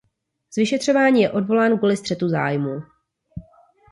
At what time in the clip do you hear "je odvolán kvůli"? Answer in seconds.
1.21-1.97